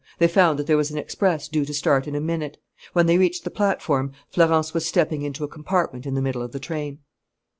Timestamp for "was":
0.77-0.89, 4.73-4.83